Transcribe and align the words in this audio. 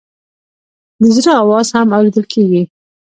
د 1.01 1.03
زړه 1.15 1.31
آواز 1.41 1.67
هم 1.75 1.87
اورېدل 1.97 2.25
کېږي. 2.33 2.61